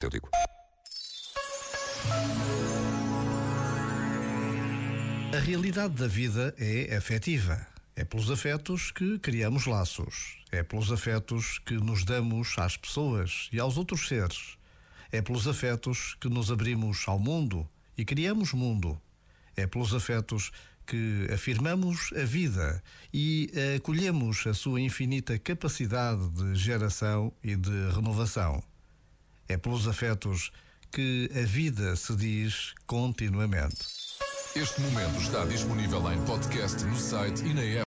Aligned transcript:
Eu 0.00 0.10
digo. 0.10 0.28
A 5.34 5.40
realidade 5.40 5.94
da 5.94 6.06
vida 6.06 6.54
é 6.56 6.96
afetiva. 6.96 7.66
É 7.96 8.04
pelos 8.04 8.30
afetos 8.30 8.92
que 8.92 9.18
criamos 9.18 9.66
laços. 9.66 10.38
É 10.52 10.62
pelos 10.62 10.92
afetos 10.92 11.58
que 11.58 11.74
nos 11.74 12.04
damos 12.04 12.56
às 12.58 12.76
pessoas 12.76 13.48
e 13.52 13.58
aos 13.58 13.76
outros 13.76 14.06
seres. 14.06 14.56
É 15.10 15.20
pelos 15.20 15.48
afetos 15.48 16.16
que 16.20 16.28
nos 16.28 16.52
abrimos 16.52 17.02
ao 17.08 17.18
mundo 17.18 17.68
e 17.96 18.04
criamos 18.04 18.52
mundo. 18.52 19.00
É 19.56 19.66
pelos 19.66 19.92
afetos 19.92 20.52
que 20.86 21.26
afirmamos 21.34 22.12
a 22.12 22.24
vida 22.24 22.80
e 23.12 23.50
acolhemos 23.76 24.46
a 24.46 24.54
sua 24.54 24.80
infinita 24.80 25.36
capacidade 25.40 26.28
de 26.28 26.54
geração 26.54 27.32
e 27.42 27.56
de 27.56 27.90
renovação. 27.92 28.62
É 29.48 29.56
pelos 29.56 29.88
afetos 29.88 30.52
que 30.92 31.30
a 31.34 31.46
vida 31.46 31.96
se 31.96 32.14
diz 32.14 32.74
continuamente. 32.86 33.78
Este 34.54 34.80
momento 34.80 35.20
está 35.20 35.44
disponível 35.44 36.12
em 36.12 36.22
podcast 36.24 36.84
no 36.84 36.96
site 36.96 37.44
e 37.44 37.54
na 37.54 37.62
app. 37.62 37.76